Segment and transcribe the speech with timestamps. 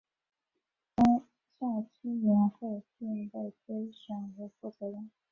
[0.95, 1.27] 参加
[1.59, 5.11] 该校青年会并被推选为负责人。